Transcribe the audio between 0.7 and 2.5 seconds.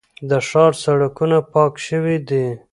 سړکونه پاک شوي دي.